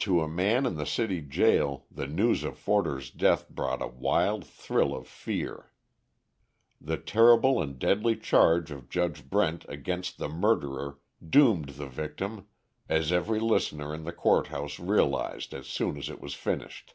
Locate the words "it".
16.10-16.20